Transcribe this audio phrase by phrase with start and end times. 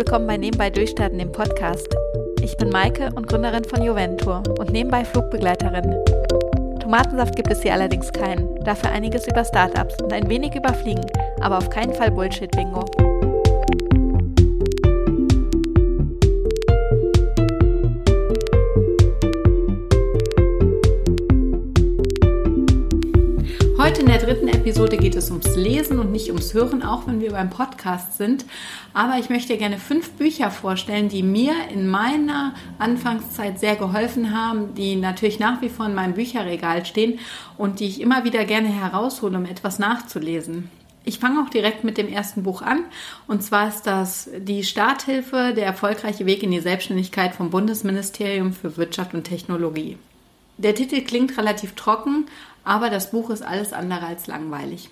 [0.00, 1.94] willkommen bei Nebenbei Durchstarten, dem Podcast.
[2.40, 5.94] Ich bin Maike und Gründerin von Juventur und nebenbei Flugbegleiterin.
[6.80, 11.04] Tomatensaft gibt es hier allerdings keinen, dafür einiges über Startups und ein wenig über Fliegen,
[11.42, 13.09] aber auf keinen Fall Bullshit-Bingo.
[25.20, 28.46] Es ums Lesen und nicht ums Hören, auch wenn wir beim Podcast sind.
[28.94, 34.74] Aber ich möchte gerne fünf Bücher vorstellen, die mir in meiner Anfangszeit sehr geholfen haben,
[34.74, 37.18] die natürlich nach wie vor in meinem Bücherregal stehen
[37.58, 40.70] und die ich immer wieder gerne heraushole, um etwas nachzulesen.
[41.04, 42.84] Ich fange auch direkt mit dem ersten Buch an.
[43.26, 48.76] Und zwar ist das die Starthilfe, der erfolgreiche Weg in die Selbstständigkeit vom Bundesministerium für
[48.78, 49.98] Wirtschaft und Technologie.
[50.56, 52.26] Der Titel klingt relativ trocken,
[52.64, 54.88] aber das Buch ist alles andere als langweilig.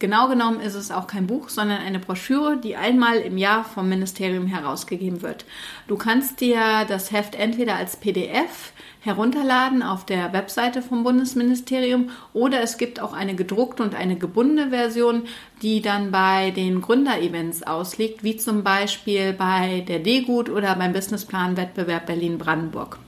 [0.00, 3.86] Genau genommen ist es auch kein Buch, sondern eine Broschüre, die einmal im Jahr vom
[3.86, 5.44] Ministerium herausgegeben wird.
[5.88, 12.62] Du kannst dir das Heft entweder als PDF herunterladen auf der Webseite vom Bundesministerium oder
[12.62, 15.24] es gibt auch eine gedruckte und eine gebundene Version,
[15.60, 22.06] die dann bei den Gründerevents ausliegt, wie zum Beispiel bei der D-Gut oder beim Businessplan-Wettbewerb
[22.06, 22.98] Berlin-Brandenburg.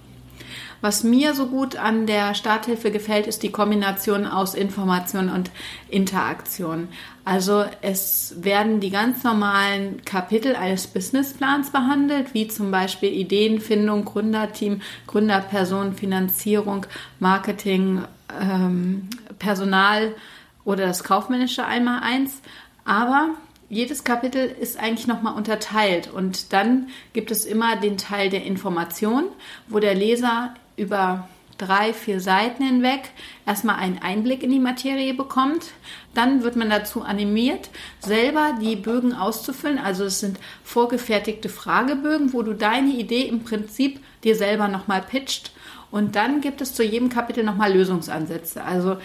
[0.82, 5.52] Was mir so gut an der Starthilfe gefällt, ist die Kombination aus Information und
[5.88, 6.88] Interaktion.
[7.24, 14.82] Also es werden die ganz normalen Kapitel eines Businessplans behandelt, wie zum Beispiel Ideenfindung, Gründerteam,
[15.06, 16.84] Gründerperson, Finanzierung,
[17.20, 18.02] Marketing,
[18.40, 19.08] ähm,
[19.38, 20.16] Personal
[20.64, 22.42] oder das kaufmännische einmal eins.
[22.84, 23.28] Aber
[23.68, 29.26] jedes Kapitel ist eigentlich nochmal unterteilt und dann gibt es immer den Teil der Information,
[29.68, 31.28] wo der Leser über
[31.58, 33.10] drei, vier Seiten hinweg
[33.46, 35.66] erstmal einen Einblick in die Materie bekommt.
[36.14, 37.70] Dann wird man dazu animiert,
[38.00, 39.78] selber die Bögen auszufüllen.
[39.78, 45.52] Also es sind vorgefertigte Fragebögen, wo du deine Idee im Prinzip dir selber nochmal pitcht.
[45.90, 48.64] Und dann gibt es zu jedem Kapitel nochmal Lösungsansätze.
[48.64, 48.96] Also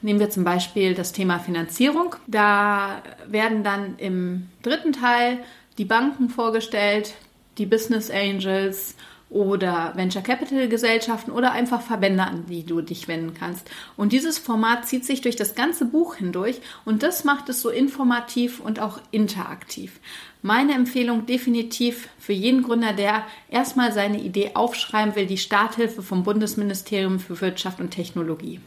[0.00, 2.14] nehmen wir zum Beispiel das Thema Finanzierung.
[2.28, 5.40] Da werden dann im dritten Teil
[5.76, 7.14] die Banken vorgestellt,
[7.58, 8.94] die Business Angels
[9.28, 13.68] oder Venture Capital Gesellschaften oder einfach Verbände, an die du dich wenden kannst.
[13.96, 17.70] Und dieses Format zieht sich durch das ganze Buch hindurch und das macht es so
[17.70, 20.00] informativ und auch interaktiv.
[20.42, 26.22] Meine Empfehlung definitiv für jeden Gründer, der erstmal seine Idee aufschreiben will, die Starthilfe vom
[26.22, 28.60] Bundesministerium für Wirtschaft und Technologie.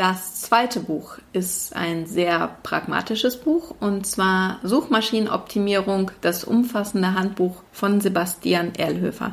[0.00, 8.00] Das zweite Buch ist ein sehr pragmatisches Buch und zwar Suchmaschinenoptimierung, das umfassende Handbuch von
[8.00, 9.32] Sebastian Erlhöfer.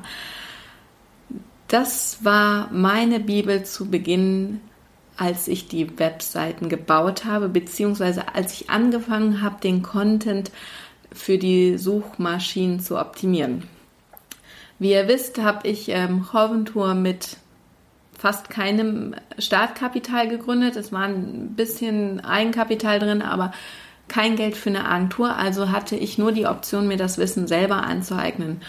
[1.69, 4.59] Das war meine Bibel zu Beginn,
[5.16, 10.51] als ich die Webseiten gebaut habe, beziehungsweise als ich angefangen habe, den Content
[11.13, 13.63] für die Suchmaschinen zu optimieren.
[14.79, 17.38] Wie ihr wisst, habe ich ähm, Hoventour mit
[18.17, 20.75] fast keinem Startkapital gegründet.
[20.75, 23.51] Es war ein bisschen Eigenkapital drin, aber
[24.07, 25.35] kein Geld für eine Agentur.
[25.35, 28.61] Also hatte ich nur die Option, mir das Wissen selber anzueignen.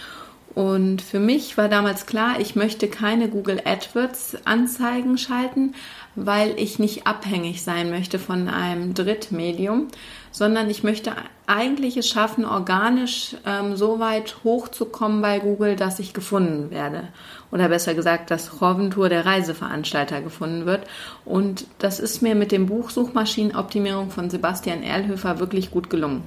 [0.55, 5.75] Und für mich war damals klar, ich möchte keine Google AdWords Anzeigen schalten,
[6.17, 9.89] weil ich nicht abhängig sein möchte von einem Drittmedium,
[10.33, 11.13] sondern ich möchte
[11.47, 17.09] eigentlich es schaffen, organisch ähm, so weit hochzukommen bei Google, dass ich gefunden werde.
[17.51, 20.87] Oder besser gesagt, dass Roventour der Reiseveranstalter gefunden wird.
[21.25, 26.23] Und das ist mir mit dem Buch Suchmaschinenoptimierung von Sebastian Erlhöfer wirklich gut gelungen.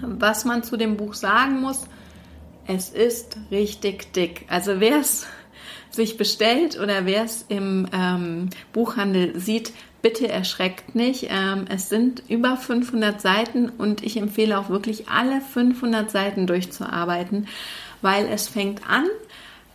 [0.00, 1.86] Was man zu dem Buch sagen muss,
[2.66, 4.46] es ist richtig dick.
[4.48, 5.26] Also wer es
[5.90, 11.28] sich bestellt oder wer es im ähm, Buchhandel sieht, bitte erschreckt nicht.
[11.30, 17.48] Ähm, es sind über 500 Seiten und ich empfehle auch wirklich alle 500 Seiten durchzuarbeiten,
[18.02, 19.06] weil es fängt an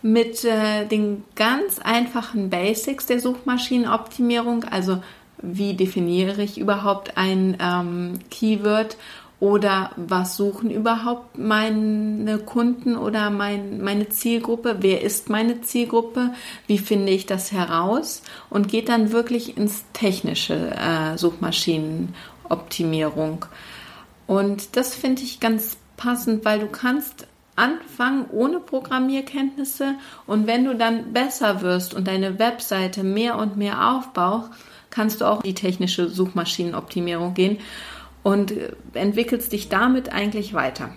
[0.02, 5.02] mit äh, den ganz einfachen Basics der Suchmaschinenoptimierung, also
[5.42, 8.96] wie definiere ich überhaupt ein ähm, Keyword
[9.40, 14.76] oder was suchen überhaupt meine Kunden oder mein, meine Zielgruppe?
[14.80, 16.34] Wer ist meine Zielgruppe?
[16.66, 18.20] Wie finde ich das heraus?
[18.50, 23.46] Und geht dann wirklich ins technische äh, Suchmaschinenoptimierung.
[24.26, 27.26] Und das finde ich ganz passend, weil du kannst
[27.56, 29.94] anfangen ohne Programmierkenntnisse
[30.26, 34.50] und wenn du dann besser wirst und deine Webseite mehr und mehr aufbaust,
[34.88, 37.58] kannst du auch die technische Suchmaschinenoptimierung gehen
[38.22, 38.52] und
[38.94, 40.90] entwickelst dich damit eigentlich weiter.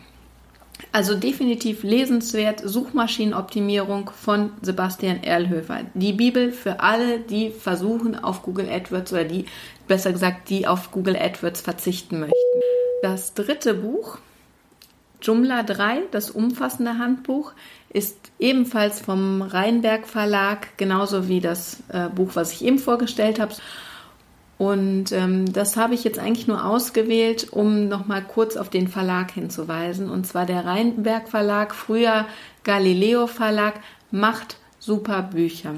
[0.92, 5.82] Also definitiv lesenswert Suchmaschinenoptimierung von Sebastian Erlhöfer.
[5.94, 9.46] Die Bibel für alle, die versuchen auf Google AdWords oder die,
[9.88, 12.36] besser gesagt, die auf Google AdWords verzichten möchten.
[13.02, 14.20] Das dritte Buch
[15.24, 17.54] Joomla 3, das umfassende Handbuch,
[17.90, 23.54] ist ebenfalls vom Rheinberg Verlag, genauso wie das äh, Buch, was ich eben vorgestellt habe.
[24.64, 29.32] Und ähm, das habe ich jetzt eigentlich nur ausgewählt, um nochmal kurz auf den Verlag
[29.32, 30.10] hinzuweisen.
[30.10, 32.28] Und zwar der Rheinberg Verlag, früher
[32.64, 35.74] Galileo Verlag, macht super Bücher.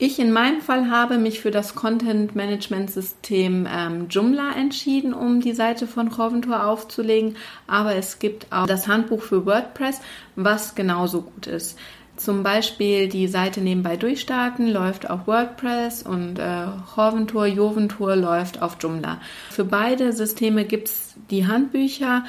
[0.00, 5.40] Ich in meinem Fall habe mich für das Content Management System ähm, Joomla entschieden, um
[5.40, 7.36] die Seite von Coventor aufzulegen.
[7.66, 10.00] Aber es gibt auch das Handbuch für WordPress,
[10.36, 11.76] was genauso gut ist.
[12.18, 16.66] Zum Beispiel die Seite nebenbei durchstarten läuft auf WordPress und äh,
[16.96, 19.20] Hoventur, Joventur läuft auf Joomla.
[19.50, 22.24] Für beide Systeme gibt es die Handbücher,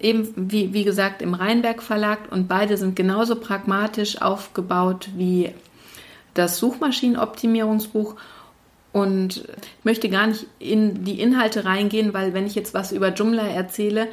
[0.00, 5.50] eben wie, wie gesagt im Rheinberg Verlag und beide sind genauso pragmatisch aufgebaut wie
[6.32, 8.16] das Suchmaschinenoptimierungsbuch
[8.94, 13.12] und ich möchte gar nicht in die Inhalte reingehen, weil wenn ich jetzt was über
[13.12, 14.08] Joomla erzähle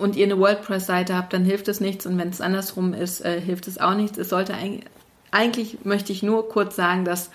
[0.00, 3.40] und ihr eine WordPress-Seite habt, dann hilft es nichts und wenn es andersrum ist, äh,
[3.40, 4.18] hilft es auch nichts.
[4.18, 4.84] Es sollte eigentlich,
[5.30, 7.30] eigentlich möchte ich nur kurz sagen, dass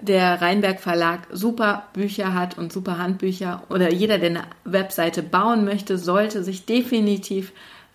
[0.00, 5.64] der Rheinberg Verlag super Bücher hat und super Handbücher oder jeder, der eine Webseite bauen
[5.64, 7.52] möchte, sollte sich definitiv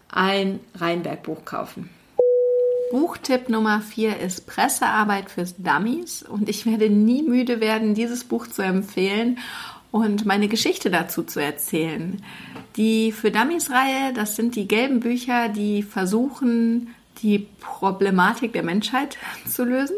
[0.09, 1.89] ein Rheinberg Buch kaufen.
[2.91, 8.47] Buchtipp Nummer 4 ist Pressearbeit fürs Dummies und ich werde nie müde werden, dieses Buch
[8.47, 9.37] zu empfehlen
[9.91, 12.21] und meine Geschichte dazu zu erzählen.
[12.77, 19.17] Die für Dummies Reihe, das sind die gelben Bücher, die versuchen, die Problematik der Menschheit
[19.47, 19.95] zu lösen,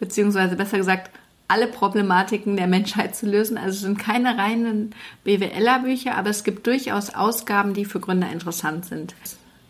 [0.00, 1.10] beziehungsweise besser gesagt,
[1.48, 3.58] alle Problematiken der Menschheit zu lösen.
[3.58, 8.86] Also es sind keine reinen BWLer-Bücher, aber es gibt durchaus Ausgaben, die für Gründer interessant
[8.86, 9.14] sind.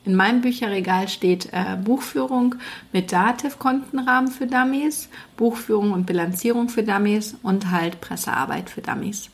[0.04, 2.56] In meinem Bücherregal steht äh, Buchführung
[2.92, 9.30] mit Dativ-Kontenrahmen für Dummies, Buchführung und Bilanzierung für Dummies und halt Pressearbeit für Dummies.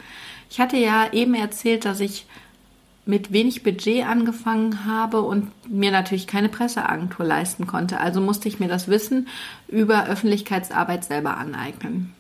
[0.51, 2.27] Ich hatte ja eben erzählt, dass ich
[3.07, 8.01] mit wenig Budget angefangen habe und mir natürlich keine Presseagentur leisten konnte.
[8.01, 9.29] Also musste ich mir das Wissen
[9.67, 12.13] über Öffentlichkeitsarbeit selber aneignen.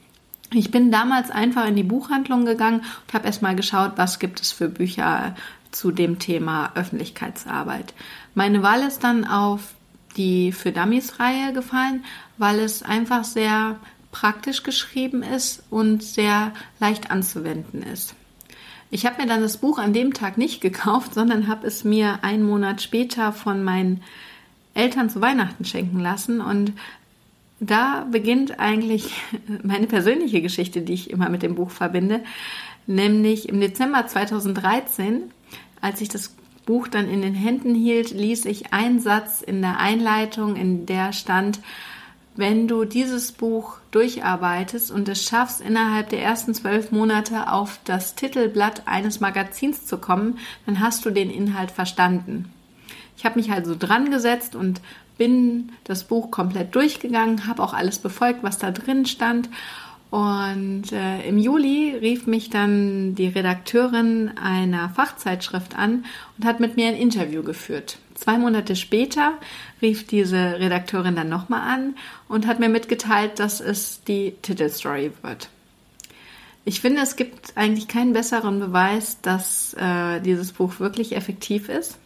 [0.50, 4.50] Ich bin damals einfach in die Buchhandlung gegangen und habe erstmal geschaut, was gibt es
[4.50, 5.34] für Bücher
[5.70, 7.94] zu dem Thema Öffentlichkeitsarbeit.
[8.34, 9.74] Meine Wahl ist dann auf
[10.16, 12.04] die Für Dummies Reihe gefallen,
[12.36, 13.76] weil es einfach sehr
[14.10, 18.14] praktisch geschrieben ist und sehr leicht anzuwenden ist.
[18.90, 22.20] Ich habe mir dann das Buch an dem Tag nicht gekauft, sondern habe es mir
[22.22, 24.02] einen Monat später von meinen
[24.74, 26.72] Eltern zu Weihnachten schenken lassen und
[27.60, 29.10] da beginnt eigentlich
[29.62, 32.22] meine persönliche Geschichte, die ich immer mit dem Buch verbinde,
[32.86, 35.30] nämlich im Dezember 2013
[35.80, 36.34] als ich das
[36.66, 41.12] Buch dann in den Händen hielt, ließ ich einen Satz in der Einleitung, in der
[41.12, 41.60] stand,
[42.36, 48.14] wenn du dieses Buch durcharbeitest und es schaffst, innerhalb der ersten zwölf Monate auf das
[48.14, 52.52] Titelblatt eines Magazins zu kommen, dann hast du den Inhalt verstanden.
[53.16, 54.80] Ich habe mich also dran gesetzt und
[55.16, 59.48] bin das Buch komplett durchgegangen, habe auch alles befolgt, was da drin stand
[60.10, 66.06] und äh, im Juli rief mich dann die Redakteurin einer Fachzeitschrift an
[66.38, 67.98] und hat mit mir ein Interview geführt.
[68.14, 69.34] Zwei Monate später
[69.82, 71.94] rief diese Redakteurin dann nochmal an
[72.26, 75.50] und hat mir mitgeteilt, dass es die Titelstory wird.
[76.64, 81.98] Ich finde, es gibt eigentlich keinen besseren Beweis, dass äh, dieses Buch wirklich effektiv ist.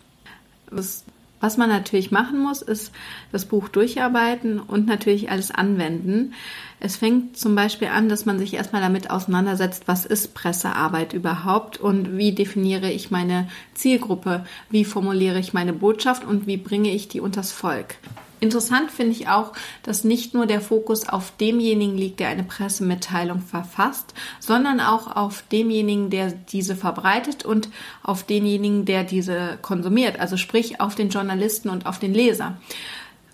[0.77, 1.05] Es
[1.43, 2.93] was man natürlich machen muss, ist
[3.33, 6.35] das Buch durcharbeiten und natürlich alles anwenden.
[6.79, 11.79] Es fängt zum Beispiel an, dass man sich erstmal damit auseinandersetzt, was ist Pressearbeit überhaupt
[11.79, 17.09] und wie definiere ich meine Zielgruppe, wie formuliere ich meine Botschaft und wie bringe ich
[17.09, 17.97] die unters Volk.
[18.43, 19.53] Interessant finde ich auch,
[19.85, 25.45] dass nicht nur der Fokus auf demjenigen liegt, der eine Pressemitteilung verfasst, sondern auch auf
[25.53, 27.69] demjenigen, der diese verbreitet und
[28.03, 32.57] auf denjenigen, der diese konsumiert, also sprich auf den Journalisten und auf den Leser.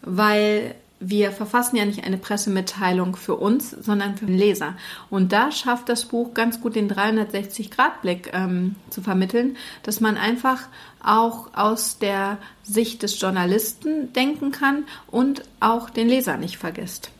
[0.02, 4.76] Weil wir verfassen ja nicht eine Pressemitteilung für uns, sondern für den Leser.
[5.10, 10.68] Und da schafft das Buch ganz gut den 360-Grad-Blick ähm, zu vermitteln, dass man einfach
[11.02, 17.10] auch aus der Sicht des Journalisten denken kann und auch den Leser nicht vergisst.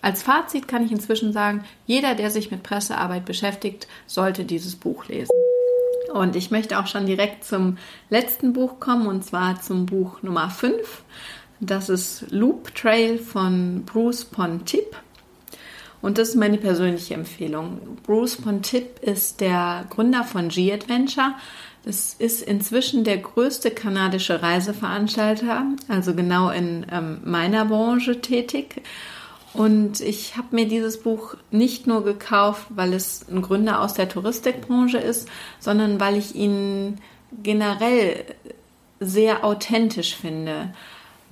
[0.00, 5.08] Als Fazit kann ich inzwischen sagen, jeder, der sich mit Pressearbeit beschäftigt, sollte dieses Buch
[5.08, 5.30] lesen.
[6.12, 10.50] Und ich möchte auch schon direkt zum letzten Buch kommen, und zwar zum Buch Nummer
[10.50, 11.02] 5.
[11.66, 14.96] Das ist Loop Trail von Bruce Pontip.
[16.02, 17.98] Und das ist meine persönliche Empfehlung.
[18.02, 21.32] Bruce Pontip ist der Gründer von G-Adventure.
[21.84, 28.82] Das ist inzwischen der größte kanadische Reiseveranstalter, also genau in ähm, meiner Branche tätig.
[29.54, 34.08] Und ich habe mir dieses Buch nicht nur gekauft, weil es ein Gründer aus der
[34.08, 35.28] Touristikbranche ist,
[35.60, 36.98] sondern weil ich ihn
[37.42, 38.24] generell
[39.00, 40.74] sehr authentisch finde.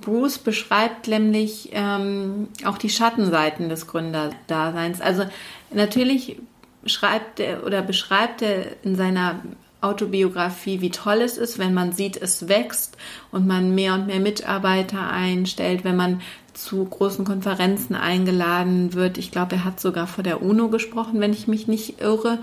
[0.03, 5.01] Bruce beschreibt nämlich ähm, auch die Schattenseiten des Gründerdaseins.
[5.01, 5.23] Also
[5.71, 6.37] natürlich
[6.85, 9.41] schreibt er oder beschreibt er in seiner
[9.81, 12.97] Autobiografie, wie toll es ist, wenn man sieht, es wächst
[13.31, 16.21] und man mehr und mehr Mitarbeiter einstellt, wenn man
[16.53, 19.17] zu großen Konferenzen eingeladen wird.
[19.17, 22.39] Ich glaube, er hat sogar vor der UNO gesprochen, wenn ich mich nicht irre.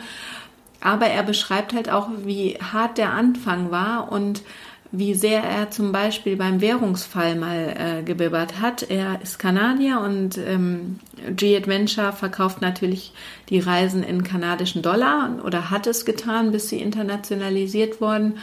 [0.80, 4.42] Aber er beschreibt halt auch, wie hart der Anfang war und
[4.92, 8.82] wie sehr er zum Beispiel beim Währungsfall mal äh, gebibbert hat.
[8.82, 13.12] Er ist Kanadier und ähm, G-Adventure verkauft natürlich
[13.48, 18.38] die Reisen in kanadischen Dollar oder hat es getan, bis sie internationalisiert wurden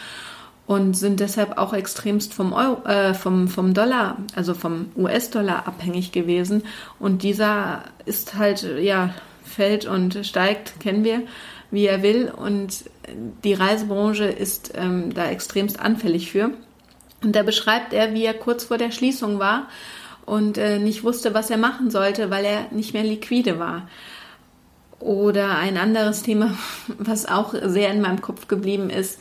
[0.68, 6.14] und sind deshalb auch extremst vom, Euro, äh, vom, vom Dollar, also vom US-Dollar abhängig
[6.14, 6.64] gewesen.
[7.00, 9.14] Und dieser ist halt, ja,
[9.44, 11.24] fällt und steigt, kennen wir
[11.72, 12.32] wie er will.
[12.36, 12.86] Und
[13.44, 16.52] die Reisebranche ist ähm, da extremst anfällig für.
[17.24, 19.68] Und da beschreibt er, wie er kurz vor der Schließung war
[20.26, 23.88] und äh, nicht wusste, was er machen sollte, weil er nicht mehr liquide war.
[25.00, 26.58] Oder ein anderes Thema,
[26.98, 29.20] was auch sehr in meinem Kopf geblieben ist,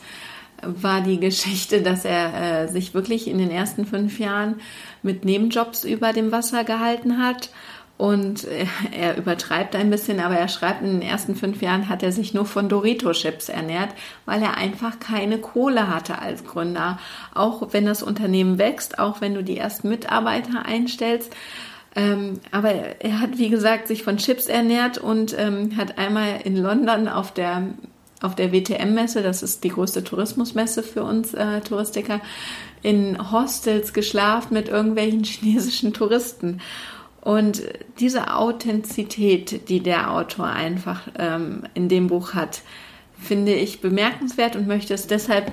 [0.61, 4.55] war die Geschichte, dass er äh, sich wirklich in den ersten fünf Jahren
[5.03, 7.49] mit Nebenjobs über dem Wasser gehalten hat
[7.97, 8.45] und
[8.91, 12.31] er übertreibt ein bisschen, aber er schreibt, in den ersten fünf Jahren hat er sich
[12.31, 13.89] nur von Dorito-Chips ernährt,
[14.25, 16.99] weil er einfach keine Kohle hatte als Gründer.
[17.33, 21.35] Auch wenn das Unternehmen wächst, auch wenn du die ersten Mitarbeiter einstellst.
[21.95, 26.55] Ähm, aber er hat, wie gesagt, sich von Chips ernährt und ähm, hat einmal in
[26.55, 27.63] London auf der
[28.21, 32.19] auf der WTM-Messe, das ist die größte Tourismusmesse für uns äh, Touristiker,
[32.81, 36.59] in Hostels geschlafen mit irgendwelchen chinesischen Touristen.
[37.27, 37.61] Und
[37.99, 42.61] diese Authentizität, die der Autor einfach ähm, in dem Buch hat,
[43.19, 45.51] finde ich bemerkenswert und möchte es deshalb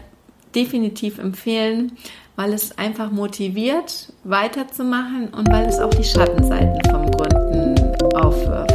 [0.54, 1.96] definitiv empfehlen,
[2.36, 7.74] weil es einfach motiviert, weiterzumachen und weil es auch die Schattenseiten vom Gründen
[8.14, 8.73] aufwirft.